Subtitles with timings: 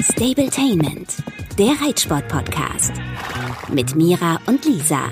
[0.00, 1.16] Stabletainment,
[1.58, 2.92] der Reitsport-Podcast.
[3.72, 5.08] Mit Mira und Lisa.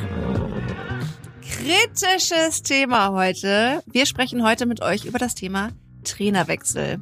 [1.43, 3.83] Kritisches Thema heute.
[3.87, 5.71] Wir sprechen heute mit euch über das Thema
[6.05, 6.99] Trainerwechsel.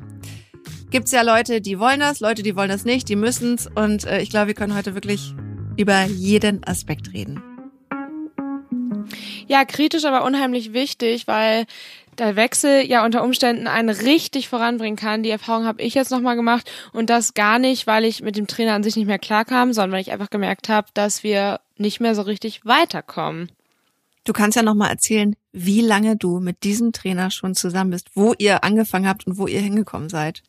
[0.90, 3.68] Gibt's ja Leute, die wollen das, Leute, die wollen das nicht, die müssen's.
[3.74, 5.34] Und äh, ich glaube, wir können heute wirklich
[5.76, 7.42] über jeden Aspekt reden.
[9.46, 11.66] Ja, kritisch, aber unheimlich wichtig, weil
[12.18, 15.22] der Wechsel ja unter Umständen einen richtig voranbringen kann.
[15.22, 18.46] Die Erfahrung habe ich jetzt nochmal gemacht und das gar nicht, weil ich mit dem
[18.46, 22.00] Trainer an sich nicht mehr klarkam, sondern weil ich einfach gemerkt habe, dass wir nicht
[22.00, 23.50] mehr so richtig weiterkommen.
[24.24, 28.34] Du kannst ja nochmal erzählen, wie lange du mit diesem Trainer schon zusammen bist, wo
[28.38, 30.42] ihr angefangen habt und wo ihr hingekommen seid.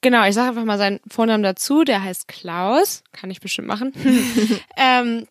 [0.00, 1.84] Genau, ich sage einfach mal seinen Vornamen dazu.
[1.84, 3.02] Der heißt Klaus.
[3.12, 3.92] Kann ich bestimmt machen.
[4.76, 5.26] ähm,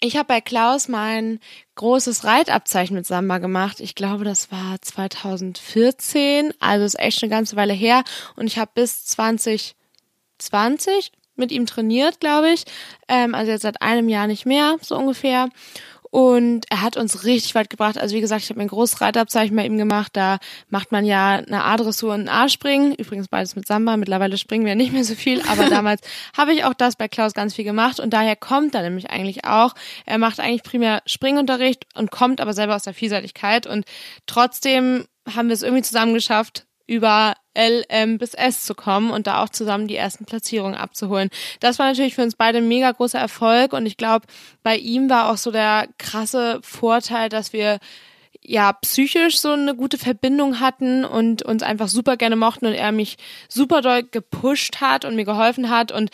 [0.00, 1.40] ich habe bei Klaus mein
[1.74, 3.80] großes Reitabzeichen mit Samba gemacht.
[3.80, 8.02] Ich glaube, das war 2014, also ist echt eine ganze Weile her.
[8.34, 12.64] Und ich habe bis 2020 mit ihm trainiert, glaube ich.
[13.08, 15.50] Ähm, also jetzt seit einem Jahr nicht mehr, so ungefähr.
[16.10, 17.96] Und er hat uns richtig weit gebracht.
[17.96, 20.10] Also wie gesagt, ich habe mein großes Reitabzeichen bei ihm gemacht.
[20.14, 22.94] Da macht man ja eine A-Dressur und ein A-Springen.
[22.94, 23.96] Übrigens beides mit Samba.
[23.96, 25.40] Mittlerweile springen wir nicht mehr so viel.
[25.48, 26.02] Aber damals
[26.36, 28.00] habe ich auch das bei Klaus ganz viel gemacht.
[28.00, 29.74] Und daher kommt er nämlich eigentlich auch.
[30.04, 33.68] Er macht eigentlich primär Springunterricht und kommt aber selber aus der Vielseitigkeit.
[33.68, 33.84] Und
[34.26, 39.26] trotzdem haben wir es irgendwie zusammen geschafft, über L, M bis S zu kommen und
[39.26, 41.30] da auch zusammen die ersten Platzierungen abzuholen.
[41.60, 44.26] Das war natürlich für uns beide ein mega großer Erfolg und ich glaube,
[44.62, 47.78] bei ihm war auch so der krasse Vorteil, dass wir
[48.42, 52.92] ja psychisch so eine gute Verbindung hatten und uns einfach super gerne mochten und er
[52.92, 53.16] mich
[53.48, 56.10] super doll gepusht hat und mir geholfen hat und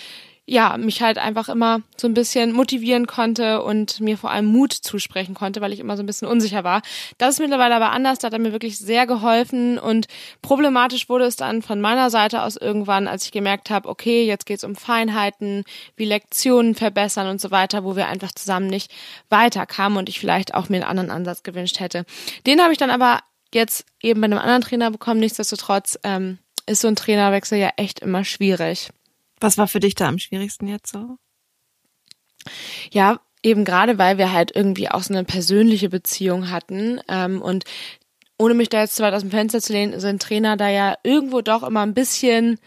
[0.48, 4.72] ja, mich halt einfach immer so ein bisschen motivieren konnte und mir vor allem Mut
[4.72, 6.82] zusprechen konnte, weil ich immer so ein bisschen unsicher war.
[7.18, 10.06] Das ist mittlerweile aber anders, da hat er mir wirklich sehr geholfen und
[10.42, 14.46] problematisch wurde es dann von meiner Seite aus irgendwann, als ich gemerkt habe, okay, jetzt
[14.46, 15.64] geht's um Feinheiten,
[15.96, 18.92] wie Lektionen verbessern und so weiter, wo wir einfach zusammen nicht
[19.28, 22.04] weiterkamen und ich vielleicht auch mir einen anderen Ansatz gewünscht hätte.
[22.46, 23.20] Den habe ich dann aber
[23.52, 25.18] jetzt eben bei einem anderen Trainer bekommen.
[25.18, 28.90] Nichtsdestotrotz ähm, ist so ein Trainerwechsel ja echt immer schwierig.
[29.40, 31.18] Was war für dich da am schwierigsten jetzt so?
[32.90, 37.64] Ja, eben gerade, weil wir halt irgendwie auch so eine persönliche Beziehung hatten ähm, und
[38.38, 40.96] ohne mich da jetzt zu weit aus dem Fenster zu lehnen, sind Trainer da ja
[41.02, 42.58] irgendwo doch immer ein bisschen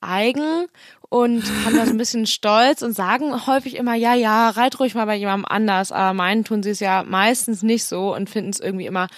[0.00, 0.66] eigen
[1.08, 4.94] und haben da so ein bisschen stolz und sagen häufig immer, ja, ja, reit ruhig
[4.94, 8.50] mal bei jemandem anders, aber meinen tun sie es ja meistens nicht so und finden
[8.50, 9.08] es irgendwie immer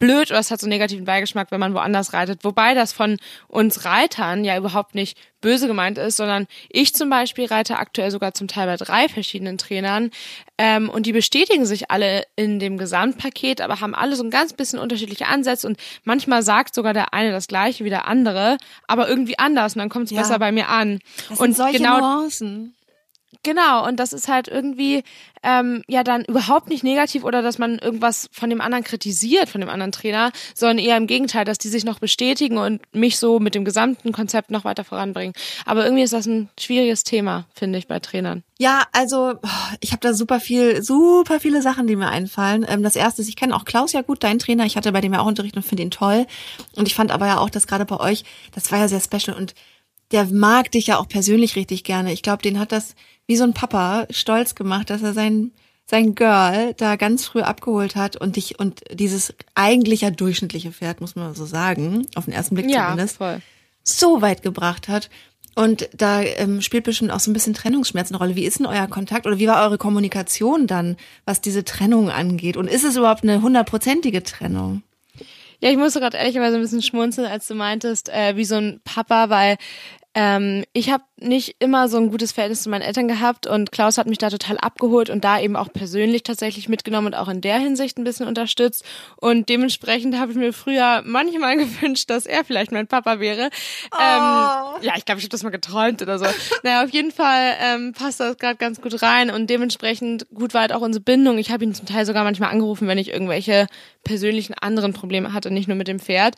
[0.00, 2.42] blöd oder es hat so einen negativen Beigeschmack, wenn man woanders reitet.
[2.42, 7.46] Wobei das von uns Reitern ja überhaupt nicht böse gemeint ist, sondern ich zum Beispiel
[7.46, 10.10] reite aktuell sogar zum Teil bei drei verschiedenen Trainern
[10.58, 14.52] ähm, und die bestätigen sich alle in dem Gesamtpaket, aber haben alle so ein ganz
[14.54, 18.56] bisschen unterschiedliche Ansätze und manchmal sagt sogar der eine das gleiche wie der andere,
[18.88, 20.20] aber irgendwie anders und dann kommt es ja.
[20.20, 21.00] besser bei mir an.
[21.28, 22.74] Das und solche genau Nuancen.
[23.42, 25.02] Genau, und das ist halt irgendwie
[25.42, 29.62] ähm, ja dann überhaupt nicht negativ oder dass man irgendwas von dem anderen kritisiert, von
[29.62, 33.40] dem anderen Trainer, sondern eher im Gegenteil, dass die sich noch bestätigen und mich so
[33.40, 35.32] mit dem gesamten Konzept noch weiter voranbringen.
[35.64, 38.42] Aber irgendwie ist das ein schwieriges Thema, finde ich, bei Trainern.
[38.58, 39.36] Ja, also
[39.80, 42.66] ich habe da super viel, super viele Sachen, die mir einfallen.
[42.68, 44.66] Ähm, das erste ist, ich kenne auch Klaus ja gut, dein Trainer.
[44.66, 46.26] Ich hatte bei dem ja auch Unterricht und finde ihn toll.
[46.76, 48.24] Und ich fand aber ja auch, dass gerade bei euch,
[48.54, 49.54] das war ja sehr special und
[50.12, 52.12] der mag dich ja auch persönlich richtig gerne.
[52.12, 52.94] Ich glaube, den hat das
[53.30, 55.52] wie so ein Papa stolz gemacht, dass er sein
[55.86, 61.00] sein Girl da ganz früh abgeholt hat und dich und dieses eigentlich ja durchschnittliche Pferd,
[61.00, 63.40] muss man so sagen, auf den ersten Blick ja, zumindest, voll.
[63.84, 65.10] so weit gebracht hat.
[65.54, 68.34] Und da ähm, spielt bestimmt auch so ein bisschen Trennungsschmerz eine Rolle.
[68.34, 72.56] Wie ist denn euer Kontakt oder wie war eure Kommunikation dann, was diese Trennung angeht?
[72.56, 74.82] Und ist es überhaupt eine hundertprozentige Trennung?
[75.60, 78.80] Ja, ich musste gerade ehrlicherweise ein bisschen schmunzeln, als du meintest, äh, wie so ein
[78.84, 79.56] Papa, weil
[80.22, 83.96] ähm, ich habe nicht immer so ein gutes Verhältnis zu meinen Eltern gehabt und Klaus
[83.96, 87.40] hat mich da total abgeholt und da eben auch persönlich tatsächlich mitgenommen und auch in
[87.40, 88.84] der Hinsicht ein bisschen unterstützt.
[89.16, 93.48] Und dementsprechend habe ich mir früher manchmal gewünscht, dass er vielleicht mein Papa wäre.
[93.92, 93.96] Oh.
[93.98, 96.26] Ähm, ja, ich glaube, ich habe das mal geträumt oder so.
[96.64, 100.60] naja, auf jeden Fall ähm, passt das gerade ganz gut rein und dementsprechend gut war
[100.60, 101.38] halt auch unsere Bindung.
[101.38, 103.68] Ich habe ihn zum Teil sogar manchmal angerufen, wenn ich irgendwelche
[104.04, 106.36] persönlichen anderen Probleme hatte, nicht nur mit dem Pferd.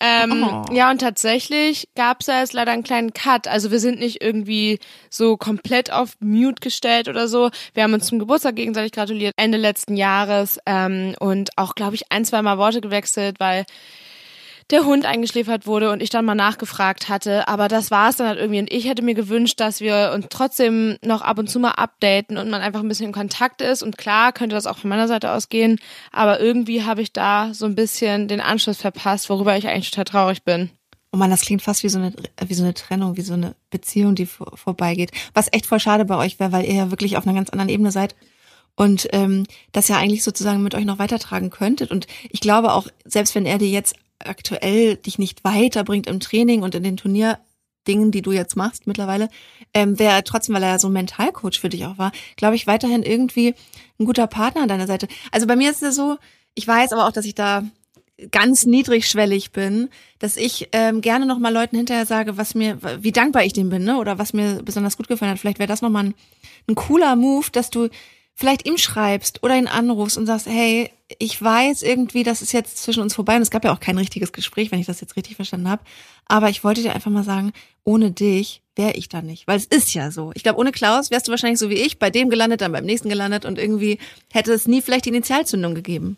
[0.00, 0.72] Ähm, oh.
[0.72, 3.48] Ja, und tatsächlich gab es da jetzt leider einen kleinen Cut.
[3.48, 4.78] Also wir sind nicht irgendwie
[5.10, 7.50] so komplett auf Mute gestellt oder so.
[7.74, 12.12] Wir haben uns zum Geburtstag gegenseitig gratuliert, Ende letzten Jahres ähm, und auch, glaube ich,
[12.12, 13.64] ein, zwei Mal Worte gewechselt, weil
[14.70, 17.48] der Hund eingeschläfert wurde und ich dann mal nachgefragt hatte.
[17.48, 18.60] Aber das war es dann halt irgendwie.
[18.60, 22.36] Und ich hätte mir gewünscht, dass wir uns trotzdem noch ab und zu mal updaten
[22.36, 23.82] und man einfach ein bisschen in Kontakt ist.
[23.82, 25.78] Und klar könnte das auch von meiner Seite aus gehen.
[26.12, 30.04] Aber irgendwie habe ich da so ein bisschen den Anschluss verpasst, worüber ich eigentlich total
[30.04, 30.70] traurig bin.
[31.12, 32.12] Oh man, das klingt fast wie so eine,
[32.46, 35.12] wie so eine Trennung, wie so eine Beziehung, die vor, vorbeigeht.
[35.32, 37.70] Was echt voll schade bei euch wäre, weil ihr ja wirklich auf einer ganz anderen
[37.70, 38.14] Ebene seid
[38.78, 41.90] und ähm, das ja eigentlich sozusagen mit euch noch weitertragen könntet.
[41.90, 46.62] Und ich glaube auch, selbst wenn er dir jetzt aktuell dich nicht weiterbringt im Training
[46.62, 49.28] und in den Turnierdingen, die du jetzt machst mittlerweile,
[49.74, 52.66] ähm, wäre trotzdem, weil er ja so ein Mentalcoach für dich auch war, glaube ich,
[52.66, 53.54] weiterhin irgendwie
[53.98, 55.08] ein guter Partner an deiner Seite.
[55.32, 56.18] Also bei mir ist es so,
[56.54, 57.62] ich weiß aber auch, dass ich da
[58.32, 63.12] ganz niedrigschwellig bin, dass ich ähm, gerne noch mal Leuten hinterher sage, was mir, wie
[63.12, 63.96] dankbar ich dem bin, ne?
[63.98, 65.38] Oder was mir besonders gut gefallen hat.
[65.38, 66.14] Vielleicht wäre das noch mal ein,
[66.66, 67.88] ein cooler Move, dass du
[68.38, 72.78] vielleicht ihm schreibst oder ihn anrufst und sagst, hey, ich weiß irgendwie, das ist jetzt
[72.78, 75.16] zwischen uns vorbei und es gab ja auch kein richtiges Gespräch, wenn ich das jetzt
[75.16, 75.82] richtig verstanden habe.
[76.26, 77.52] Aber ich wollte dir einfach mal sagen,
[77.82, 80.30] ohne dich wäre ich da nicht, weil es ist ja so.
[80.34, 82.84] Ich glaube, ohne Klaus wärst du wahrscheinlich so wie ich, bei dem gelandet, dann beim
[82.84, 83.98] nächsten gelandet und irgendwie
[84.32, 86.16] hätte es nie vielleicht die Initialzündung gegeben.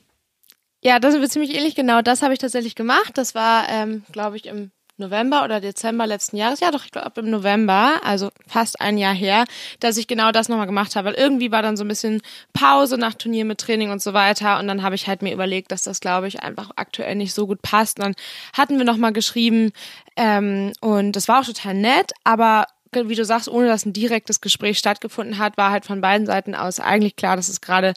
[0.83, 1.75] Ja, das ist ziemlich ähnlich.
[1.75, 3.17] Genau, das habe ich tatsächlich gemacht.
[3.17, 7.21] Das war, ähm, glaube ich, im November oder Dezember letzten Jahres, ja doch, ich glaube
[7.21, 9.45] im November, also fast ein Jahr her,
[9.81, 12.99] dass ich genau das nochmal gemacht habe, weil irgendwie war dann so ein bisschen Pause
[12.99, 14.59] nach Turnier mit Training und so weiter.
[14.59, 17.47] Und dann habe ich halt mir überlegt, dass das, glaube ich, einfach aktuell nicht so
[17.47, 17.99] gut passt.
[17.99, 18.15] Und dann
[18.57, 19.73] hatten wir nochmal geschrieben
[20.17, 24.41] ähm, und das war auch total nett, aber wie du sagst, ohne dass ein direktes
[24.41, 27.95] Gespräch stattgefunden hat, war halt von beiden Seiten aus eigentlich klar, dass es gerade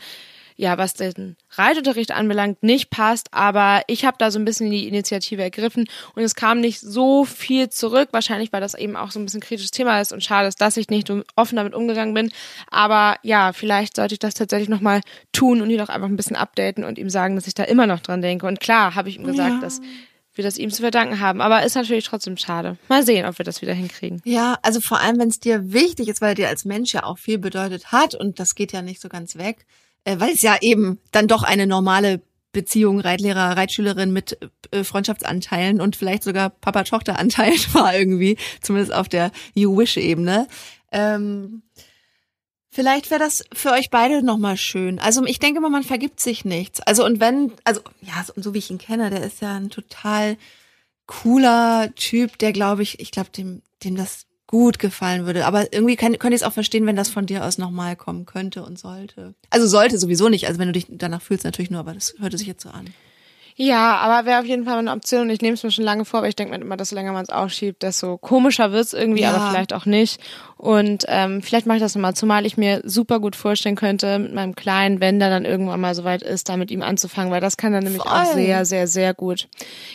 [0.64, 3.28] ja, was den Reitunterricht anbelangt, nicht passt.
[3.34, 7.26] Aber ich habe da so ein bisschen die Initiative ergriffen und es kam nicht so
[7.26, 8.10] viel zurück.
[8.14, 10.78] Wahrscheinlich, weil das eben auch so ein bisschen kritisches Thema ist und schade ist, dass
[10.78, 12.32] ich nicht offen damit umgegangen bin.
[12.72, 15.02] Aber ja, vielleicht sollte ich das tatsächlich nochmal
[15.34, 17.86] tun und ihn auch einfach ein bisschen updaten und ihm sagen, dass ich da immer
[17.86, 18.48] noch dran denke.
[18.48, 19.60] Und klar, habe ich ihm gesagt, ja.
[19.60, 19.82] dass
[20.34, 21.42] wir das ihm zu verdanken haben.
[21.42, 22.78] Aber ist natürlich trotzdem schade.
[22.88, 24.22] Mal sehen, ob wir das wieder hinkriegen.
[24.24, 27.04] Ja, also vor allem, wenn es dir wichtig ist, weil er dir als Mensch ja
[27.04, 29.66] auch viel bedeutet hat und das geht ja nicht so ganz weg,
[30.06, 32.22] äh, weil es ja eben dann doch eine normale
[32.54, 34.38] Beziehung Reitlehrer, Reitschülerin mit
[34.72, 40.48] äh, Freundschaftsanteilen und vielleicht sogar Papa-Tochter-Anteilen war irgendwie, zumindest auf der You-Wish-Ebene.
[40.92, 41.64] Ähm,
[42.70, 45.00] vielleicht wäre das für euch beide nochmal schön.
[45.00, 46.80] Also ich denke mal, man vergibt sich nichts.
[46.82, 49.72] Also und wenn, also ja, so, so wie ich ihn kenne, der ist ja ein
[49.72, 50.38] total
[51.08, 55.48] cooler Typ, der glaube ich, ich glaube, dem, dem das gut gefallen würde.
[55.48, 58.28] Aber irgendwie kann, könnte ich es auch verstehen, wenn das von dir aus nochmal kommen
[58.28, 59.34] könnte und sollte.
[59.50, 60.48] Also sollte sowieso nicht.
[60.48, 62.94] Also wenn du dich danach fühlst, natürlich nur, aber das hörte sich jetzt so an.
[63.56, 66.06] Ja, aber wäre auf jeden Fall eine Option und ich nehme es mir schon lange
[66.06, 69.24] vor, aber ich denke mir immer, desto länger man es aufschiebt, desto komischer wird's irgendwie,
[69.24, 69.32] ja.
[69.32, 70.22] aber vielleicht auch nicht.
[70.56, 74.36] Und ähm, vielleicht mache ich das nochmal, zumal ich mir super gut vorstellen könnte, mit
[74.36, 77.58] meinem Kleinen, wenn der dann irgendwann mal soweit ist, da mit ihm anzufangen, weil das
[77.58, 78.12] kann dann nämlich Voll.
[78.12, 79.48] auch sehr, sehr, sehr gut.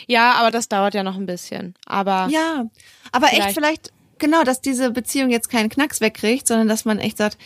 [0.05, 1.75] Ja, aber das dauert ja noch ein bisschen.
[1.85, 2.65] Aber ja,
[3.13, 6.99] aber vielleicht echt vielleicht genau, dass diese Beziehung jetzt keinen Knacks wegkriegt, sondern dass man
[6.99, 7.37] echt sagt,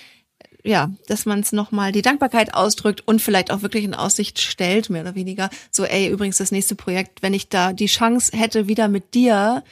[0.63, 4.89] ja, dass man es nochmal die Dankbarkeit ausdrückt und vielleicht auch wirklich in Aussicht stellt,
[4.89, 5.49] mehr oder weniger.
[5.71, 9.63] So, ey, übrigens das nächste Projekt, wenn ich da die Chance hätte, wieder mit dir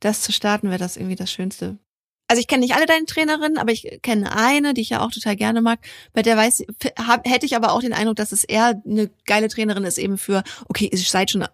[0.00, 1.78] das zu starten, wäre das irgendwie das Schönste.
[2.26, 5.10] Also ich kenne nicht alle deine Trainerinnen, aber ich kenne eine, die ich ja auch
[5.10, 5.80] total gerne mag.
[6.12, 6.64] Bei der weiß,
[6.96, 10.16] hab, hätte ich aber auch den Eindruck, dass es eher eine geile Trainerin ist, eben
[10.16, 11.46] für, okay, ihr seid schon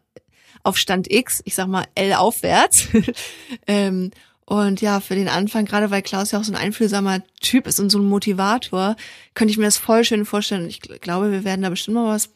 [0.63, 2.89] auf Stand X, ich sag mal L aufwärts.
[3.67, 4.11] ähm,
[4.47, 7.81] und ja, für den Anfang, gerade weil Klaus ja auch so ein einfühlsamer Typ ist
[7.81, 8.97] und so ein Motivator,
[9.35, 10.69] könnte ich mir das voll schön vorstellen.
[10.69, 12.31] Ich glaube, wir werden da bestimmt mal was,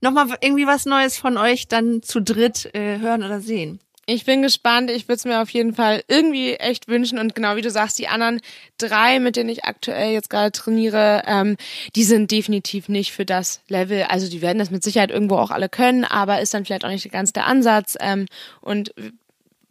[0.00, 3.78] nochmal irgendwie was Neues von euch dann zu dritt äh, hören oder sehen.
[4.06, 4.90] Ich bin gespannt.
[4.90, 7.20] Ich würde es mir auf jeden Fall irgendwie echt wünschen.
[7.20, 8.40] Und genau wie du sagst, die anderen
[8.76, 11.56] drei, mit denen ich aktuell jetzt gerade trainiere, ähm,
[11.94, 14.02] die sind definitiv nicht für das Level.
[14.08, 16.90] Also die werden das mit Sicherheit irgendwo auch alle können, aber ist dann vielleicht auch
[16.90, 17.96] nicht ganz der Ansatz.
[18.00, 18.26] Ähm,
[18.60, 18.92] und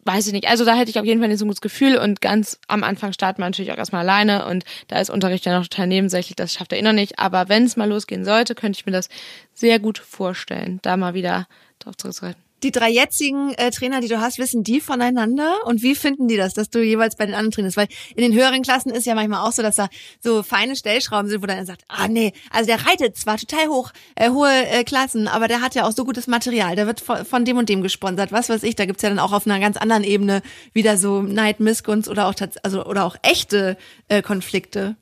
[0.04, 0.48] weiß ich nicht.
[0.48, 2.84] Also da hätte ich auf jeden Fall nicht so ein gutes Gefühl und ganz am
[2.84, 6.36] Anfang starten wir natürlich auch erstmal alleine und da ist Unterricht ja noch total nebensächlich,
[6.36, 7.18] das schafft er eh noch nicht.
[7.18, 9.08] Aber wenn es mal losgehen sollte, könnte ich mir das
[9.54, 11.46] sehr gut vorstellen, da mal wieder
[11.78, 15.94] drauf zurückzureiten die drei jetzigen äh, Trainer, die du hast, wissen die voneinander und wie
[15.94, 17.76] finden die das, dass du jeweils bei den anderen trainierst?
[17.76, 19.88] Weil in den höheren Klassen ist ja manchmal auch so, dass da
[20.20, 23.92] so feine Stellschrauben sind, wo dann sagt, ah nee, also der reitet zwar total hoch,
[24.14, 27.24] äh, hohe äh, Klassen, aber der hat ja auch so gutes Material, der wird von,
[27.24, 29.60] von dem und dem gesponsert, was weiß ich, da gibt's ja dann auch auf einer
[29.60, 30.42] ganz anderen Ebene
[30.72, 33.76] wieder so Neid, Missgunst oder auch also oder auch echte
[34.08, 34.96] äh, Konflikte.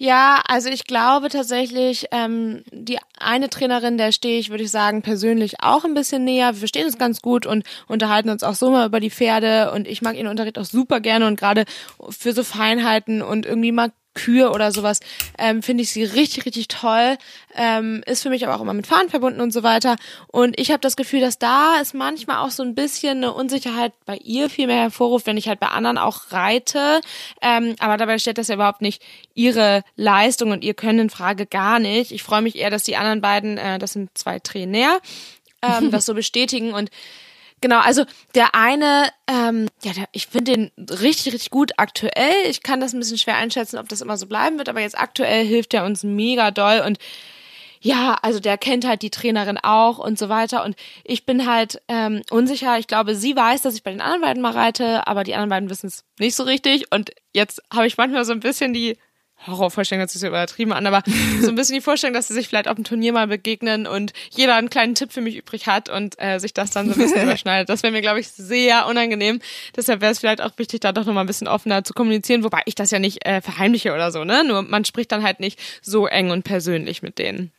[0.00, 5.02] Ja, also ich glaube tatsächlich, ähm, die eine Trainerin, der stehe ich, würde ich sagen,
[5.02, 6.52] persönlich auch ein bisschen näher.
[6.52, 9.88] Wir verstehen uns ganz gut und unterhalten uns auch so mal über die Pferde und
[9.88, 11.64] ich mag ihren Unterricht auch super gerne und gerade
[12.10, 15.00] für so Feinheiten und irgendwie mal Kür oder sowas,
[15.38, 17.16] ähm, finde ich sie richtig, richtig toll.
[17.54, 19.96] Ähm, ist für mich aber auch immer mit Fahren verbunden und so weiter.
[20.26, 23.92] Und ich habe das Gefühl, dass da ist manchmal auch so ein bisschen eine Unsicherheit
[24.04, 27.00] bei ihr viel mehr hervorruft, wenn ich halt bei anderen auch reite.
[27.40, 29.02] Ähm, aber dabei stellt das ja überhaupt nicht
[29.34, 32.12] ihre Leistung und ihr Können in Frage gar nicht.
[32.12, 34.98] Ich freue mich eher, dass die anderen beiden, äh, das sind zwei Trainer,
[35.62, 36.90] ähm, das so bestätigen und
[37.60, 42.46] Genau, also der eine, ähm, ja, der, ich finde den richtig, richtig gut aktuell.
[42.48, 44.98] Ich kann das ein bisschen schwer einschätzen, ob das immer so bleiben wird, aber jetzt
[44.98, 46.98] aktuell hilft er uns mega doll und
[47.80, 50.64] ja, also der kennt halt die Trainerin auch und so weiter.
[50.64, 52.78] Und ich bin halt ähm, unsicher.
[52.78, 55.50] Ich glaube, sie weiß, dass ich bei den anderen beiden mal reite, aber die anderen
[55.50, 56.92] beiden wissen es nicht so richtig.
[56.92, 58.96] Und jetzt habe ich manchmal so ein bisschen die
[59.46, 61.02] Horrorvorstellung hört sich so übertrieben an, aber
[61.40, 64.12] so ein bisschen die Vorstellung, dass sie sich vielleicht auf dem Turnier mal begegnen und
[64.30, 66.98] jeder einen kleinen Tipp für mich übrig hat und äh, sich das dann so ein
[66.98, 67.68] bisschen überschneidet.
[67.68, 69.40] Das wäre mir, glaube ich, sehr unangenehm.
[69.76, 72.62] Deshalb wäre es vielleicht auch wichtig, da doch nochmal ein bisschen offener zu kommunizieren, wobei
[72.66, 74.44] ich das ja nicht äh, verheimliche oder so, ne?
[74.44, 77.52] Nur man spricht dann halt nicht so eng und persönlich mit denen.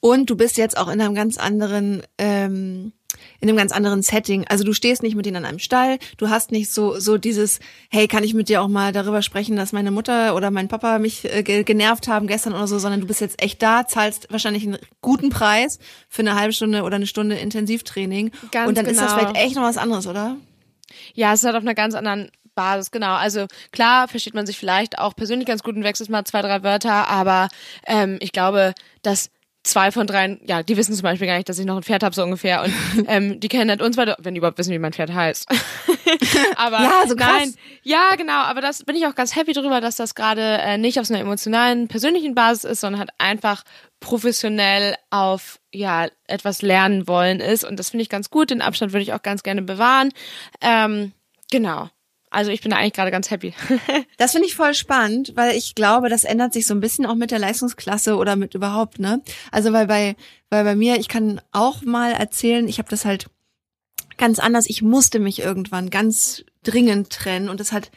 [0.00, 2.92] Und du bist jetzt auch in einem ganz anderen, ähm,
[3.40, 4.46] in einem ganz anderen Setting.
[4.48, 7.60] Also du stehst nicht mit denen an einem Stall, du hast nicht so so dieses,
[7.90, 10.98] hey, kann ich mit dir auch mal darüber sprechen, dass meine Mutter oder mein Papa
[10.98, 14.64] mich äh, genervt haben gestern oder so, sondern du bist jetzt echt da, zahlst wahrscheinlich
[14.64, 18.30] einen guten Preis für eine halbe Stunde oder eine Stunde Intensivtraining.
[18.50, 18.96] Ganz Und dann genau.
[18.96, 20.36] ist das vielleicht echt noch was anderes, oder?
[21.14, 23.14] Ja, es ist halt auf einer ganz anderen Basis, genau.
[23.14, 26.62] Also klar versteht man sich vielleicht auch persönlich ganz gut und wechselt mal zwei, drei
[26.64, 27.48] Wörter, aber
[27.86, 29.30] ähm, ich glaube, dass
[29.66, 32.02] zwei von dreien, ja, die wissen zum Beispiel gar nicht, dass ich noch ein Pferd
[32.02, 32.62] habe, so ungefähr.
[32.62, 32.72] Und
[33.08, 35.48] ähm, die kennen halt uns beide, wenn die überhaupt wissen, wie mein Pferd heißt.
[36.56, 37.32] aber Ja, so krass.
[37.38, 40.78] nein, ja, genau, aber das bin ich auch ganz happy drüber, dass das gerade äh,
[40.78, 43.64] nicht auf so einer emotionalen, persönlichen Basis ist, sondern halt einfach
[44.00, 47.64] professionell auf ja etwas lernen wollen ist.
[47.64, 48.50] Und das finde ich ganz gut.
[48.50, 50.10] Den Abstand würde ich auch ganz gerne bewahren.
[50.60, 51.12] Ähm,
[51.50, 51.88] genau.
[52.30, 53.54] Also ich bin da eigentlich gerade ganz happy.
[54.18, 57.14] Das finde ich voll spannend, weil ich glaube, das ändert sich so ein bisschen auch
[57.14, 59.22] mit der Leistungsklasse oder mit überhaupt, ne?
[59.52, 60.16] Also weil bei,
[60.50, 63.26] weil bei mir, ich kann auch mal erzählen, ich habe das halt
[64.16, 64.68] ganz anders.
[64.68, 67.90] Ich musste mich irgendwann ganz dringend trennen und es hat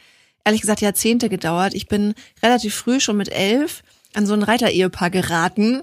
[0.44, 1.74] ehrlich gesagt Jahrzehnte gedauert.
[1.74, 3.82] Ich bin relativ früh schon mit elf
[4.14, 5.82] an so ein Reiterehepaar geraten,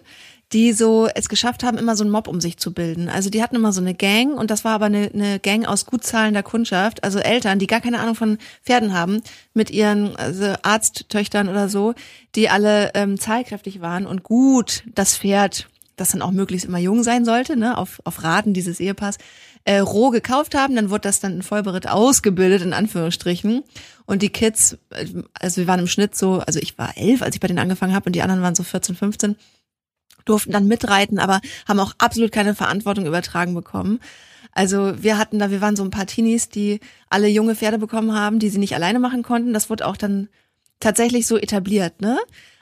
[0.54, 3.10] die so es geschafft haben, immer so einen Mob um sich zu bilden.
[3.10, 5.86] Also die hatten immer so eine Gang und das war aber eine, eine Gang aus
[5.86, 9.22] gut zahlender Kundschaft, also Eltern, die gar keine Ahnung von Pferden haben,
[9.54, 11.94] mit ihren also Arzttöchtern oder so,
[12.36, 17.04] die alle ähm, zahlkräftig waren und gut das Pferd, das dann auch möglichst immer jung
[17.04, 19.18] sein sollte, ne, auf, auf Raten dieses Ehepaars,
[19.66, 23.63] äh, roh gekauft haben, dann wurde das dann in Vollberitt ausgebildet, in Anführungsstrichen.
[24.06, 27.36] Und die Kids, äh, also wir waren im Schnitt so, also ich war elf, als
[27.36, 29.36] ich bei denen angefangen habe und die anderen waren so 14, 15
[30.27, 34.00] durften dann mitreiten, aber haben auch absolut keine Verantwortung übertragen bekommen.
[34.51, 36.79] Also wir hatten da, wir waren so ein paar Teenies, die
[37.10, 39.53] alle junge Pferde bekommen haben, die sie nicht alleine machen konnten.
[39.53, 40.29] Das wurde auch dann
[40.79, 42.17] tatsächlich so etabliert, ne?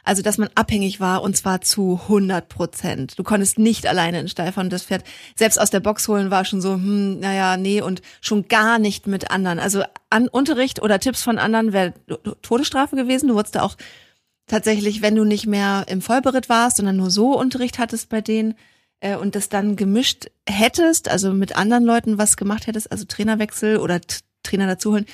[0.05, 3.17] Also, dass man abhängig war und zwar zu 100 Prozent.
[3.17, 5.03] Du konntest nicht alleine in den Stall fahren das Pferd
[5.36, 9.07] selbst aus der Box holen war schon so, hm, naja, nee und schon gar nicht
[9.07, 9.57] mit anderen.
[9.57, 11.93] Also an Unterricht oder Tipps von anderen wäre
[12.43, 13.29] Todesstrafe gewesen.
[13.29, 13.77] Du wurdest da auch
[14.48, 18.56] tatsächlich, wenn du nicht mehr im Vollberitt warst, sondern nur so Unterricht hattest bei denen
[19.00, 23.78] äh, und das dann gemischt hättest, also mit anderen Leuten was gemacht hättest, also Trainerwechsel
[23.78, 25.08] oder T Trainer dazuholen,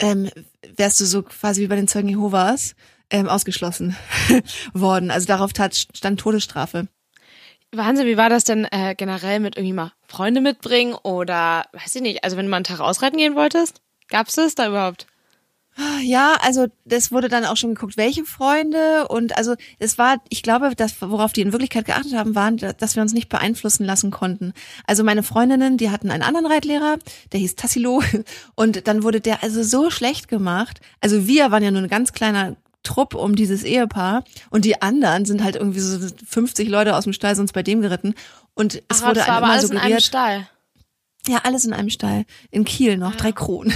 [0.00, 0.28] ähm,
[0.76, 2.74] wärst du so quasi wie bei den Zeugen Jehovas
[3.10, 3.96] ähm, ausgeschlossen
[4.72, 5.12] worden.
[5.12, 6.88] Also darauf tat, stand Todesstrafe.
[7.70, 12.02] Wahnsinn, wie war das denn äh, generell mit irgendwie mal Freunde mitbringen oder weiß ich
[12.02, 13.80] nicht, also wenn du mal einen Tag ausreiten gehen wolltest?
[14.08, 15.06] Gab's das da überhaupt?
[16.02, 20.42] Ja, also das wurde dann auch schon geguckt, welche Freunde und also es war, ich
[20.42, 24.10] glaube, das, worauf die in Wirklichkeit geachtet haben, waren, dass wir uns nicht beeinflussen lassen
[24.10, 24.52] konnten.
[24.86, 26.98] Also meine Freundinnen, die hatten einen anderen Reitlehrer,
[27.32, 28.02] der hieß Tassilo
[28.54, 30.80] und dann wurde der also so schlecht gemacht.
[31.00, 35.24] Also wir waren ja nur ein ganz kleiner Trupp um dieses Ehepaar und die anderen
[35.24, 35.98] sind halt irgendwie so
[36.28, 38.14] 50 Leute aus dem Stall sonst bei dem geritten
[38.54, 40.48] und es Ach, wurde das war aber alles in einem Stall.
[41.28, 42.24] Ja, alles in einem Stall.
[42.50, 43.72] In Kiel noch, drei Kronen.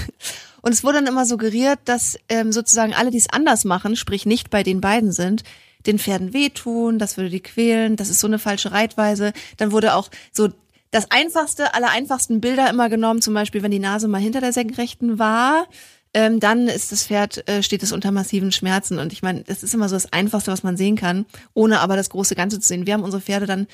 [0.63, 4.27] Und es wurde dann immer suggeriert, dass ähm, sozusagen alle, die es anders machen, sprich
[4.27, 5.45] nicht bei den beiden sind,
[5.87, 9.33] den Pferden wehtun, das würde die quälen, das ist so eine falsche Reitweise.
[9.59, 10.49] Dann wurde auch so
[10.91, 14.53] das einfachste, aller einfachsten Bilder immer genommen, zum Beispiel, wenn die Nase mal hinter der
[14.53, 15.69] Senkrechten war,
[16.15, 18.99] ähm, dann ist das Pferd, äh, steht es unter massiven Schmerzen.
[18.99, 21.95] Und ich meine, das ist immer so das Einfachste, was man sehen kann, ohne aber
[21.95, 22.87] das große Ganze zu sehen.
[22.87, 23.67] Wir haben unsere Pferde dann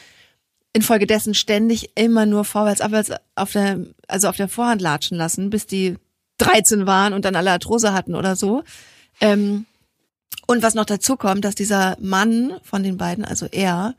[0.72, 5.66] infolgedessen ständig immer nur vorwärts, abwärts auf der, also auf der Vorhand latschen lassen, bis
[5.66, 5.96] die
[6.38, 8.64] 13 waren und dann alle Arthrose hatten oder so.
[9.20, 9.66] Ähm,
[10.46, 13.94] und was noch dazu kommt, dass dieser Mann von den beiden, also er,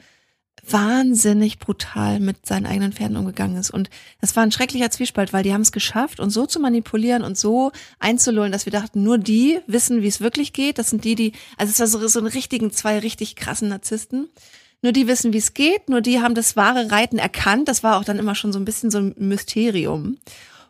[0.65, 3.69] wahnsinnig brutal mit seinen eigenen Pferden umgegangen ist.
[3.69, 3.89] Und
[4.21, 7.37] das war ein schrecklicher Zwiespalt, weil die haben es geschafft, uns so zu manipulieren und
[7.37, 10.77] so einzulullen, dass wir dachten, nur die wissen, wie es wirklich geht.
[10.77, 14.29] Das sind die, die, also es war so, so ein richtigen, zwei richtig krassen Narzissten.
[14.83, 17.69] Nur die wissen, wie es geht, nur die haben das wahre Reiten erkannt.
[17.69, 20.17] Das war auch dann immer schon so ein bisschen so ein Mysterium.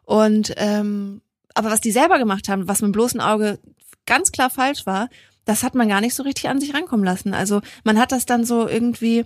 [0.05, 1.21] Und ähm,
[1.55, 3.59] aber was die selber gemacht haben, was mit dem bloßen Auge
[4.05, 5.09] ganz klar falsch war,
[5.45, 7.33] das hat man gar nicht so richtig an sich rankommen lassen.
[7.33, 9.25] Also man hat das dann so irgendwie,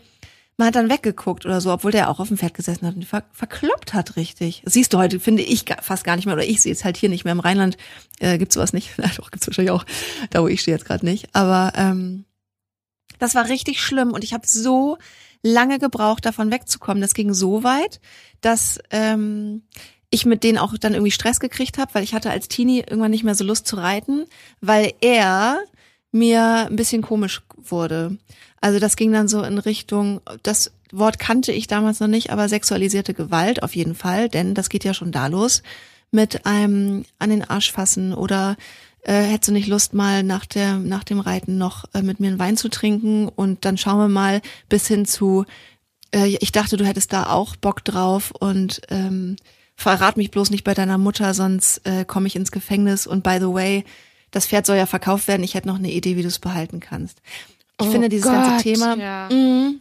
[0.55, 3.05] man hat dann weggeguckt oder so, obwohl der auch auf dem Pferd gesessen hat und
[3.05, 4.61] ver verkloppt hat richtig.
[4.63, 6.95] Das siehst du heute, finde ich, fast gar nicht mehr, oder ich sehe es halt
[6.95, 7.33] hier nicht mehr.
[7.33, 7.77] Im Rheinland
[8.19, 8.91] äh, gibt's sowas nicht.
[8.97, 9.85] Na, doch, gibt's wahrscheinlich auch,
[10.29, 11.27] da wo ich stehe jetzt gerade nicht.
[11.33, 12.23] Aber ähm,
[13.19, 14.97] das war richtig schlimm und ich habe so
[15.43, 17.01] lange gebraucht, davon wegzukommen.
[17.01, 17.99] Das ging so weit,
[18.41, 19.63] dass ähm,
[20.09, 23.11] ich mit denen auch dann irgendwie Stress gekriegt habe, weil ich hatte als Teenie irgendwann
[23.11, 24.25] nicht mehr so Lust zu reiten,
[24.61, 25.59] weil er
[26.11, 28.17] mir ein bisschen komisch wurde.
[28.61, 32.47] Also das ging dann so in Richtung, das Wort kannte ich damals noch nicht, aber
[32.47, 35.61] sexualisierte Gewalt auf jeden Fall, denn das geht ja schon da los
[36.11, 38.55] mit einem an den Arsch fassen oder
[39.07, 42.27] äh, hättest du nicht Lust mal nach der nach dem Reiten noch äh, mit mir
[42.27, 43.27] einen Wein zu trinken?
[43.27, 45.45] Und dann schauen wir mal bis hin zu
[46.13, 49.37] äh, ich dachte du hättest da auch Bock drauf und ähm,
[49.75, 53.07] verrat mich bloß nicht bei deiner Mutter sonst äh, komme ich ins Gefängnis.
[53.07, 53.85] Und by the way
[54.31, 55.43] das Pferd soll ja verkauft werden.
[55.43, 57.21] Ich hätte noch eine Idee wie du es behalten kannst.
[57.79, 59.29] Ich oh finde dieses Gott, ganze Thema, ja.
[59.31, 59.75] mh,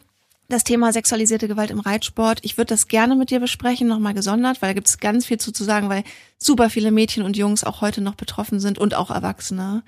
[0.49, 4.63] das Thema sexualisierte Gewalt im Reitsport, ich würde das gerne mit dir besprechen, nochmal gesondert,
[4.63, 6.05] weil da gibt es ganz viel zu, zu sagen, weil
[6.39, 9.83] super viele Mädchen und Jungs auch heute noch betroffen sind und auch Erwachsene.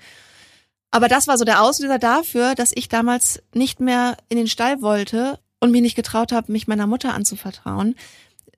[0.91, 4.81] Aber das war so der Auslöser dafür, dass ich damals nicht mehr in den Stall
[4.81, 7.95] wollte und mich nicht getraut habe, mich meiner Mutter anzuvertrauen,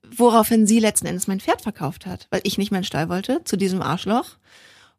[0.09, 3.09] woraufhin sie letzten Endes mein Pferd verkauft hat, weil ich nicht mehr in den Stall
[3.09, 4.37] wollte, zu diesem Arschloch.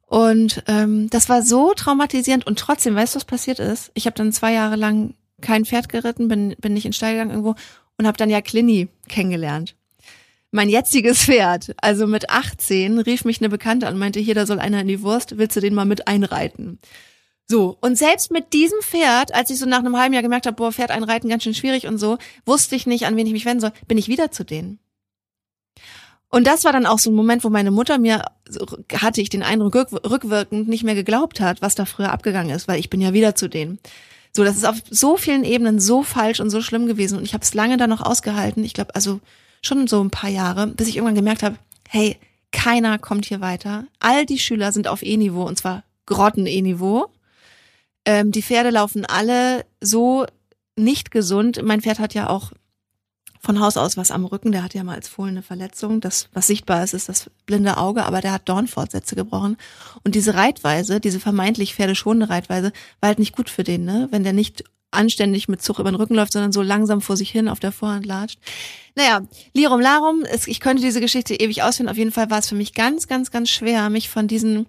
[0.07, 3.91] Und ähm, das war so traumatisierend und trotzdem, weißt du, was passiert ist?
[3.95, 7.31] Ich habe dann zwei Jahre lang kein Pferd geritten, bin, bin nicht in Stall gegangen
[7.31, 7.55] irgendwo
[7.99, 9.77] und habe dann ja Clini kennengelernt.
[10.51, 14.47] Mein jetziges Pferd, also mit 18, rief mich eine Bekannte an und meinte, hier, da
[14.47, 16.79] soll einer in die Wurst, willst du den mal mit einreiten?
[17.49, 20.57] So, und selbst mit diesem Pferd, als ich so nach einem halben Jahr gemerkt habe,
[20.57, 23.45] boah, Pferd einreiten ganz schön schwierig und so, wusste ich nicht, an wen ich mich
[23.45, 24.79] wenden soll, bin ich wieder zu denen.
[26.31, 28.25] Und das war dann auch so ein Moment, wo meine Mutter mir,
[28.95, 32.81] hatte ich den Eindruck, rückwirkend nicht mehr geglaubt hat, was da früher abgegangen ist, weil
[32.81, 33.79] ich bin ja wieder zu denen.
[34.35, 37.19] So, das ist auf so vielen Ebenen so falsch und so schlimm gewesen.
[37.19, 38.65] Und ich habe es lange dann noch ausgehalten.
[38.65, 39.21] Ich glaube, also
[39.61, 41.57] schon so ein paar Jahre, bis ich irgendwann gemerkt habe,
[41.89, 42.17] hey,
[42.51, 43.87] keiner kommt hier weiter.
[43.99, 47.07] All die Schüler sind auf E-Niveau und zwar Grotten-E-Niveau.
[48.05, 50.27] Ähm, die Pferde laufen alle so
[50.77, 51.63] nicht gesund.
[51.63, 52.53] Mein Pferd hat ja auch
[53.43, 54.53] von Haus aus was am Rücken.
[54.53, 56.01] Der hat ja mal als Fohlen eine Verletzung.
[56.01, 59.57] Das, was sichtbar ist, ist das blinde Auge, aber der hat Dornfortsätze gebrochen.
[60.05, 64.09] Und diese Reitweise, diese vermeintlich pferdeschonende Reitweise, war halt nicht gut für den, ne?
[64.11, 67.31] Wenn der nicht anständig mit Zug über den Rücken läuft, sondern so langsam vor sich
[67.31, 68.39] hin auf der Vorhand latscht.
[68.95, 69.23] Naja,
[69.55, 71.89] Lirum Larum, es, ich könnte diese Geschichte ewig ausführen.
[71.89, 74.67] Auf jeden Fall war es für mich ganz, ganz, ganz schwer, mich von diesen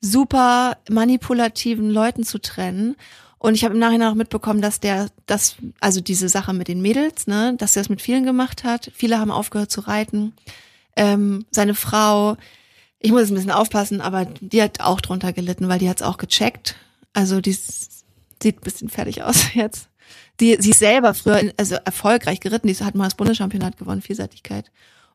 [0.00, 2.96] super manipulativen Leuten zu trennen
[3.38, 6.82] und ich habe im Nachhinein auch mitbekommen, dass der das, also diese Sache mit den
[6.82, 8.90] Mädels, ne, dass er es mit vielen gemacht hat.
[8.94, 10.32] Viele haben aufgehört zu reiten.
[10.96, 12.36] Ähm, seine Frau,
[12.98, 16.00] ich muss jetzt ein bisschen aufpassen, aber die hat auch drunter gelitten, weil die hat
[16.00, 16.74] es auch gecheckt.
[17.12, 19.88] Also die sieht ein bisschen fertig aus jetzt.
[20.40, 24.70] Die, sie ist selber früher also erfolgreich geritten, die hat mal das Bundeschampionat gewonnen, Vielseitigkeit.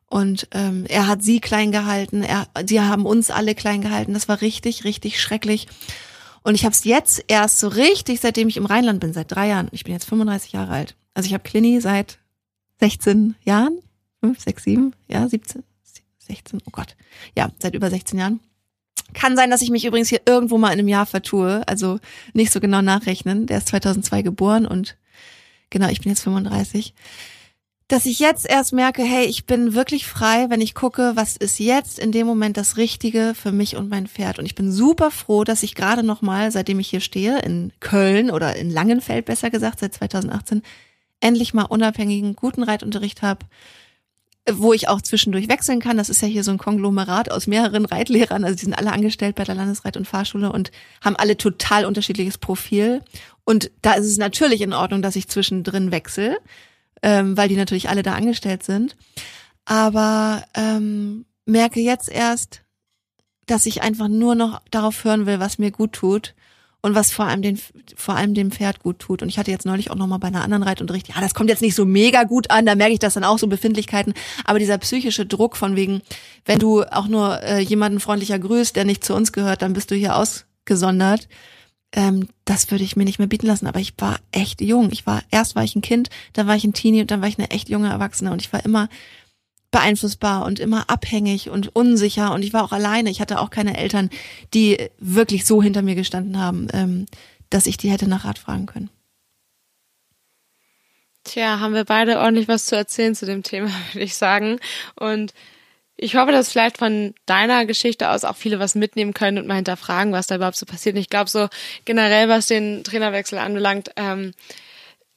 [0.06, 4.14] Und ähm, er hat sie klein gehalten, er, sie haben uns alle klein gehalten.
[4.14, 5.66] Das war richtig, richtig schrecklich.
[6.44, 9.48] Und ich habe es jetzt erst so richtig, seitdem ich im Rheinland bin, seit drei
[9.48, 9.68] Jahren.
[9.72, 10.94] Ich bin jetzt 35 Jahre alt.
[11.14, 12.18] Also ich habe Clini seit
[12.80, 13.78] 16 Jahren,
[14.20, 15.64] 5, 6, 7, ja, 17,
[16.18, 16.96] 16, oh Gott.
[17.36, 18.40] Ja, seit über 16 Jahren.
[19.14, 21.98] Kann sein, dass ich mich übrigens hier irgendwo mal in einem Jahr vertue, also
[22.34, 23.46] nicht so genau nachrechnen.
[23.46, 24.96] Der ist 2002 geboren und
[25.70, 26.94] genau, ich bin jetzt 35
[27.88, 31.58] dass ich jetzt erst merke, hey, ich bin wirklich frei, wenn ich gucke, was ist
[31.58, 34.38] jetzt in dem Moment das Richtige für mich und mein Pferd.
[34.38, 37.72] Und ich bin super froh, dass ich gerade noch mal, seitdem ich hier stehe, in
[37.80, 40.62] Köln oder in Langenfeld besser gesagt, seit 2018,
[41.20, 43.44] endlich mal unabhängigen, guten Reitunterricht habe,
[44.50, 45.98] wo ich auch zwischendurch wechseln kann.
[45.98, 48.44] Das ist ja hier so ein Konglomerat aus mehreren Reitlehrern.
[48.44, 50.70] Also die sind alle angestellt bei der Landesreit- und Fahrschule und
[51.02, 53.02] haben alle total unterschiedliches Profil.
[53.44, 56.38] Und da ist es natürlich in Ordnung, dass ich zwischendrin wechsle
[57.04, 58.96] ähm, weil die natürlich alle da angestellt sind.
[59.66, 62.62] Aber ähm, merke jetzt erst,
[63.46, 66.34] dass ich einfach nur noch darauf hören will, was mir gut tut
[66.80, 67.60] und was vor allem den
[67.94, 69.20] vor allem dem Pferd gut tut.
[69.20, 71.50] Und ich hatte jetzt neulich auch noch mal bei einer anderen Reitunterricht, ja, das kommt
[71.50, 74.14] jetzt nicht so mega gut an, da merke ich das dann auch so Befindlichkeiten,
[74.46, 76.00] aber dieser psychische Druck von wegen,
[76.46, 79.90] wenn du auch nur äh, jemanden freundlicher grüßt, der nicht zu uns gehört, dann bist
[79.90, 81.28] du hier ausgesondert
[81.94, 83.66] ähm, das würde ich mir nicht mehr bieten lassen.
[83.66, 84.90] Aber ich war echt jung.
[84.92, 87.28] Ich war, erst war ich ein Kind, dann war ich ein Teenie und dann war
[87.28, 88.88] ich eine echt junge Erwachsene und ich war immer
[89.70, 93.10] beeinflussbar und immer abhängig und unsicher und ich war auch alleine.
[93.10, 94.10] Ich hatte auch keine Eltern,
[94.52, 97.06] die wirklich so hinter mir gestanden haben, ähm,
[97.50, 98.90] dass ich die hätte nach Rat fragen können.
[101.24, 104.58] Tja, haben wir beide ordentlich was zu erzählen zu dem Thema, würde ich sagen.
[104.94, 105.32] Und
[105.96, 109.54] ich hoffe, dass vielleicht von deiner Geschichte aus auch viele was mitnehmen können und mal
[109.54, 110.96] hinterfragen, was da überhaupt so passiert.
[110.96, 111.48] Und ich glaube so
[111.84, 114.32] generell, was den Trainerwechsel anbelangt, ähm,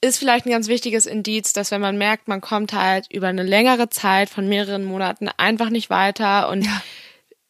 [0.02, 3.44] ist vielleicht ein ganz wichtiges Indiz, dass wenn man merkt, man kommt halt über eine
[3.44, 6.82] längere Zeit von mehreren Monaten einfach nicht weiter und ja.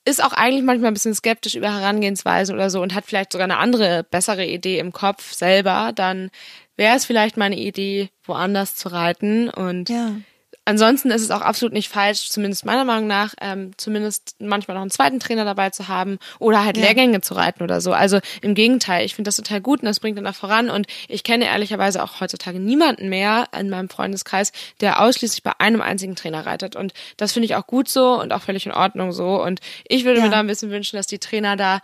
[0.06, 3.44] ist auch eigentlich manchmal ein bisschen skeptisch über Herangehensweisen oder so und hat vielleicht sogar
[3.44, 6.32] eine andere, bessere Idee im Kopf selber, dann
[6.78, 10.16] wäre es vielleicht mal eine Idee, woanders zu reiten und ja
[10.68, 14.82] ansonsten ist es auch absolut nicht falsch, zumindest meiner Meinung nach, ähm, zumindest manchmal noch
[14.82, 16.84] einen zweiten Trainer dabei zu haben oder halt ja.
[16.84, 17.94] Lehrgänge zu reiten oder so.
[17.94, 20.70] Also im Gegenteil, ich finde das total gut und das bringt dann auch voran.
[20.70, 24.52] Und ich kenne ehrlicherweise auch heutzutage niemanden mehr in meinem Freundeskreis,
[24.82, 26.76] der ausschließlich bei einem einzigen Trainer reitet.
[26.76, 29.42] Und das finde ich auch gut so und auch völlig in Ordnung so.
[29.42, 30.26] Und ich würde ja.
[30.26, 31.80] mir da ein bisschen wünschen, dass die Trainer da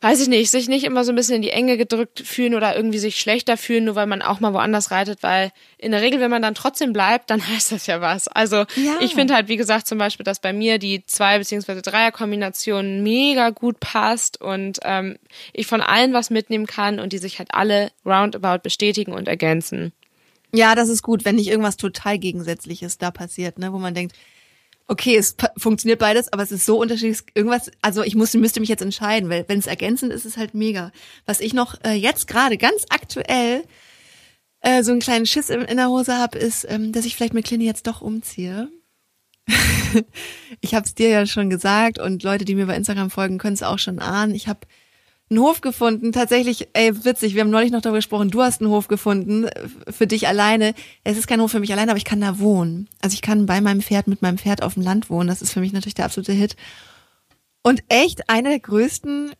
[0.00, 2.76] weiß ich nicht, sich nicht immer so ein bisschen in die Enge gedrückt fühlen oder
[2.76, 6.20] irgendwie sich schlechter fühlen, nur weil man auch mal woanders reitet, weil in der Regel,
[6.20, 8.28] wenn man dann trotzdem bleibt, dann heißt das ja was.
[8.28, 8.98] Also ja.
[9.00, 13.50] ich finde halt, wie gesagt, zum Beispiel, dass bei mir die zwei beziehungsweise Dreier-Kombination mega
[13.50, 15.16] gut passt und ähm,
[15.52, 19.92] ich von allen was mitnehmen kann und die sich halt alle roundabout bestätigen und ergänzen.
[20.54, 24.14] Ja, das ist gut, wenn nicht irgendwas total Gegensätzliches da passiert, ne, wo man denkt,
[24.88, 27.20] okay, es funktioniert beides, aber es ist so unterschiedlich.
[27.34, 30.36] Irgendwas, also ich musste, müsste mich jetzt entscheiden, weil wenn es ergänzend ist, ist es
[30.38, 30.90] halt mega.
[31.26, 33.62] Was ich noch äh, jetzt gerade ganz aktuell
[34.60, 37.34] äh, so einen kleinen Schiss in, in der Hose habe, ist, ähm, dass ich vielleicht
[37.34, 38.68] mit Clini jetzt doch umziehe.
[40.60, 43.54] ich habe es dir ja schon gesagt und Leute, die mir bei Instagram folgen, können
[43.54, 44.34] es auch schon ahnen.
[44.34, 44.60] Ich habe
[45.30, 46.12] einen Hof gefunden.
[46.12, 49.68] Tatsächlich, ey, witzig, wir haben neulich noch darüber gesprochen, du hast einen Hof gefunden äh,
[49.90, 50.74] für dich alleine.
[51.04, 52.88] Es ist kein Hof für mich alleine, aber ich kann da wohnen.
[53.00, 55.28] Also ich kann bei meinem Pferd mit meinem Pferd auf dem Land wohnen.
[55.28, 56.56] Das ist für mich natürlich der absolute Hit.
[57.62, 59.32] Und echt einer der größten,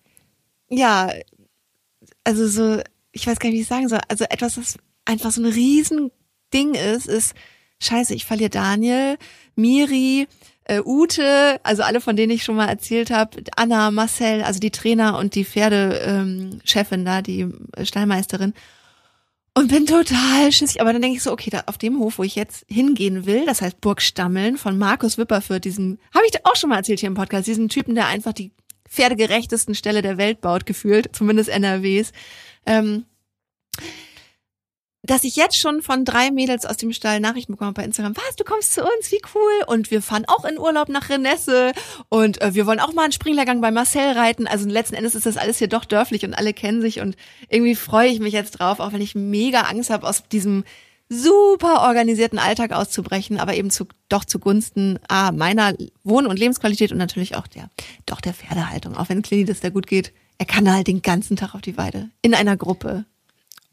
[0.68, 1.10] ja,
[2.24, 4.00] also so, ich weiß gar nicht, wie ich sagen soll.
[4.08, 7.34] Also etwas, was einfach so ein Riesending ist, ist,
[7.80, 9.16] scheiße, ich verliere Daniel,
[9.54, 10.26] Miri,
[10.68, 14.70] äh, Ute, also alle, von denen ich schon mal erzählt habe, Anna, Marcel, also die
[14.70, 17.48] Trainer und die Pferdechefin ähm, da, die
[17.82, 18.54] Stallmeisterin.
[19.54, 20.80] Und bin total schissig.
[20.80, 23.44] Aber dann denke ich so, okay, da auf dem Hof, wo ich jetzt hingehen will,
[23.44, 27.08] das heißt Burg Stammeln von Markus Wipperfürth, diesen, habe ich auch schon mal erzählt hier
[27.08, 28.52] im Podcast, diesen Typen, der einfach die
[28.88, 32.12] pferdegerechtesten Ställe der Welt baut, gefühlt, zumindest NRWs.
[32.66, 33.04] Ähm,
[35.08, 38.36] dass ich jetzt schon von drei Mädels aus dem Stall Nachrichten bekomme bei Instagram, was,
[38.36, 39.64] du kommst zu uns, wie cool.
[39.66, 41.72] Und wir fahren auch in Urlaub nach Renesse
[42.08, 44.46] und äh, wir wollen auch mal einen Springlehrgang bei Marcel reiten.
[44.46, 47.16] Also letzten Endes ist das alles hier doch dörflich und alle kennen sich und
[47.48, 50.64] irgendwie freue ich mich jetzt drauf, auch wenn ich mega Angst habe, aus diesem
[51.08, 56.98] super organisierten Alltag auszubrechen, aber eben zu, doch zugunsten ah, meiner Wohn- und Lebensqualität und
[56.98, 57.70] natürlich auch der,
[58.04, 58.94] doch der Pferdehaltung.
[58.94, 61.78] Auch wenn Clini das da gut geht, er kann halt den ganzen Tag auf die
[61.78, 62.10] Weide.
[62.20, 63.06] In einer Gruppe.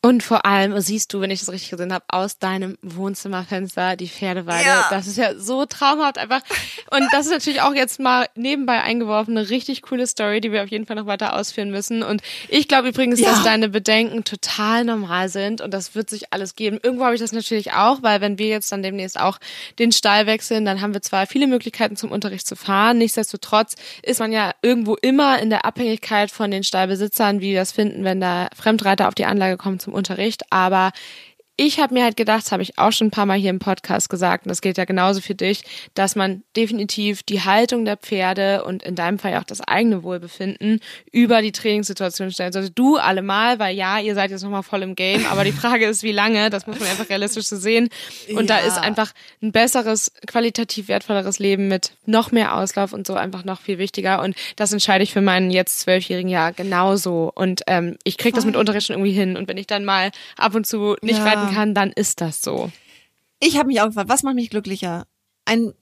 [0.05, 4.07] Und vor allem siehst du, wenn ich das richtig gesehen habe, aus deinem Wohnzimmerfenster die
[4.07, 4.63] Pferdeweide.
[4.63, 4.85] Ja.
[4.91, 6.41] Das ist ja so traumhaft einfach.
[6.91, 10.61] Und das ist natürlich auch jetzt mal nebenbei eingeworfen eine richtig coole Story, die wir
[10.61, 12.03] auf jeden Fall noch weiter ausführen müssen.
[12.03, 13.31] Und ich glaube übrigens, ja.
[13.31, 16.79] dass deine Bedenken total normal sind und das wird sich alles geben.
[16.83, 19.39] Irgendwo habe ich das natürlich auch, weil wenn wir jetzt dann demnächst auch
[19.79, 22.99] den Stall wechseln, dann haben wir zwar viele Möglichkeiten zum Unterricht zu fahren.
[22.99, 27.71] Nichtsdestotrotz ist man ja irgendwo immer in der Abhängigkeit von den Stallbesitzern, wie wir das
[27.71, 30.91] finden, wenn da Fremdreiter auf die Anlage kommen zum Unterricht, aber
[31.57, 33.59] ich habe mir halt gedacht, das habe ich auch schon ein paar Mal hier im
[33.59, 35.63] Podcast gesagt, und das gilt ja genauso für dich,
[35.93, 40.03] dass man definitiv die Haltung der Pferde und in deinem Fall ja auch das eigene
[40.03, 40.81] Wohlbefinden
[41.13, 42.71] über die Trainingssituation stellen sollte.
[42.71, 46.03] Du allemal, weil ja, ihr seid jetzt nochmal voll im Game, aber die Frage ist,
[46.03, 47.89] wie lange, das muss man einfach realistisch so sehen.
[48.35, 48.57] Und ja.
[48.57, 53.45] da ist einfach ein besseres, qualitativ wertvolleres Leben mit noch mehr Auslauf und so einfach
[53.45, 54.21] noch viel wichtiger.
[54.21, 57.31] Und das entscheide ich für meinen jetzt zwölfjährigen Jahr genauso.
[57.33, 59.37] Und ähm, ich krieg das mit Unterricht schon irgendwie hin.
[59.37, 61.23] Und wenn ich dann mal ab und zu nicht ja.
[61.23, 62.71] reiten kann, dann ist das so.
[63.39, 65.05] Ich habe mich auch gefragt, was macht mich glücklicher?
[65.45, 65.73] Ein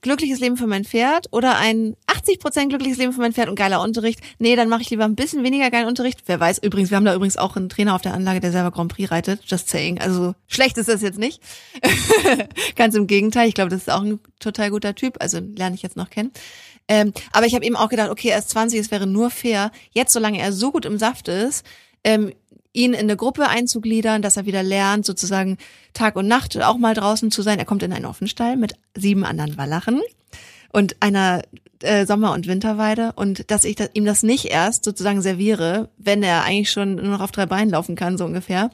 [0.00, 3.82] glückliches Leben für mein Pferd oder ein 80% glückliches Leben für mein Pferd und geiler
[3.82, 4.20] Unterricht?
[4.38, 6.22] Nee, dann mache ich lieber ein bisschen weniger geilen Unterricht.
[6.26, 8.70] Wer weiß, übrigens, wir haben da übrigens auch einen Trainer auf der Anlage, der selber
[8.70, 9.42] Grand Prix reitet.
[9.44, 10.00] Just saying.
[10.00, 11.42] Also schlecht ist das jetzt nicht.
[12.76, 13.48] Ganz im Gegenteil.
[13.48, 15.16] Ich glaube, das ist auch ein total guter Typ.
[15.20, 16.32] Also lerne ich jetzt noch kennen.
[16.88, 19.70] Ähm, aber ich habe eben auch gedacht, okay, er ist 20, es wäre nur fair,
[19.92, 21.64] jetzt solange er so gut im Saft ist,
[22.02, 22.32] ähm,
[22.72, 25.58] ihn in eine Gruppe einzugliedern, dass er wieder lernt, sozusagen
[25.92, 27.58] Tag und Nacht auch mal draußen zu sein.
[27.58, 30.00] Er kommt in einen Offenstall mit sieben anderen Wallachen
[30.72, 31.42] und einer
[31.80, 36.22] äh, Sommer- und Winterweide und dass ich das, ihm das nicht erst sozusagen serviere, wenn
[36.22, 38.70] er eigentlich schon nur noch auf drei Beinen laufen kann, so ungefähr.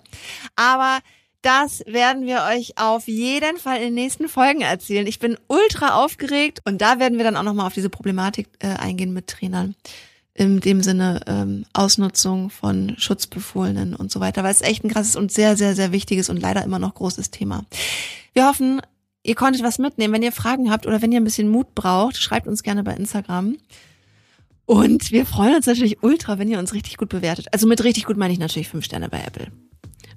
[0.54, 0.98] Aber
[1.42, 5.06] das werden wir euch auf jeden Fall in den nächsten Folgen erzählen.
[5.06, 8.68] Ich bin ultra aufgeregt und da werden wir dann auch nochmal auf diese Problematik äh,
[8.68, 9.74] eingehen mit Trainern
[10.38, 15.16] in dem Sinne ähm, Ausnutzung von Schutzbefohlenen und so weiter, weil es echt ein krasses
[15.16, 17.64] und sehr, sehr, sehr wichtiges und leider immer noch großes Thema.
[18.34, 18.80] Wir hoffen,
[19.24, 20.14] ihr konntet was mitnehmen.
[20.14, 22.94] Wenn ihr Fragen habt oder wenn ihr ein bisschen Mut braucht, schreibt uns gerne bei
[22.94, 23.56] Instagram.
[24.64, 27.46] Und wir freuen uns natürlich ultra, wenn ihr uns richtig gut bewertet.
[27.52, 29.48] Also mit richtig gut meine ich natürlich fünf Sterne bei Apple.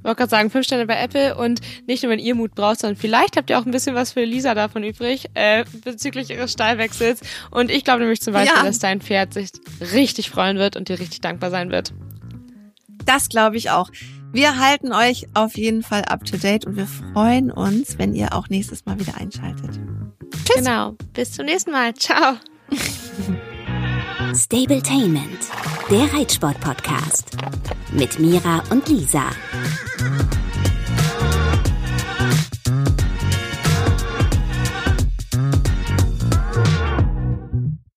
[0.03, 2.97] Wollte gerade sagen, fünf Sterne bei Apple und nicht nur, wenn ihr Mut braucht, sondern
[2.97, 7.21] vielleicht habt ihr auch ein bisschen was für Lisa davon übrig, äh, bezüglich ihres Stallwechsels.
[7.51, 8.65] Und ich glaube nämlich zum Beispiel, ja.
[8.65, 9.51] dass dein Pferd sich
[9.93, 11.93] richtig freuen wird und dir richtig dankbar sein wird.
[13.05, 13.89] Das glaube ich auch.
[14.33, 18.33] Wir halten euch auf jeden Fall up to date und wir freuen uns, wenn ihr
[18.33, 19.79] auch nächstes Mal wieder einschaltet.
[20.45, 20.55] Tschüss.
[20.55, 20.95] Genau.
[21.13, 21.93] Bis zum nächsten Mal.
[21.95, 22.37] Ciao.
[24.35, 25.39] Stabletainment,
[25.89, 27.31] der Reitsport-Podcast
[27.91, 29.23] mit Mira und Lisa.